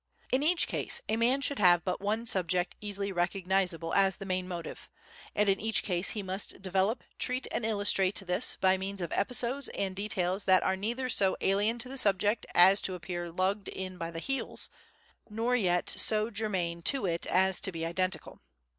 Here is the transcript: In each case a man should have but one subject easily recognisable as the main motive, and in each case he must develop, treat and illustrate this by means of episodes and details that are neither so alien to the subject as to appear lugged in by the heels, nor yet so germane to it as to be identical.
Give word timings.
In 0.31 0.41
each 0.41 0.67
case 0.67 0.99
a 1.07 1.15
man 1.15 1.41
should 1.41 1.59
have 1.59 1.83
but 1.85 2.01
one 2.01 2.25
subject 2.25 2.75
easily 2.81 3.11
recognisable 3.11 3.93
as 3.93 4.17
the 4.17 4.25
main 4.25 4.47
motive, 4.47 4.89
and 5.35 5.47
in 5.47 5.59
each 5.59 5.83
case 5.83 6.09
he 6.17 6.23
must 6.23 6.59
develop, 6.59 7.03
treat 7.19 7.45
and 7.51 7.63
illustrate 7.63 8.15
this 8.15 8.55
by 8.55 8.77
means 8.79 8.99
of 8.99 9.11
episodes 9.13 9.67
and 9.77 9.95
details 9.95 10.45
that 10.45 10.63
are 10.63 10.75
neither 10.75 11.07
so 11.07 11.37
alien 11.41 11.77
to 11.77 11.87
the 11.87 11.99
subject 11.99 12.47
as 12.55 12.81
to 12.81 12.95
appear 12.95 13.29
lugged 13.31 13.67
in 13.67 13.99
by 13.99 14.09
the 14.09 14.17
heels, 14.17 14.69
nor 15.29 15.55
yet 15.55 15.87
so 15.87 16.31
germane 16.31 16.81
to 16.81 17.05
it 17.05 17.27
as 17.27 17.59
to 17.59 17.71
be 17.71 17.85
identical. 17.85 18.39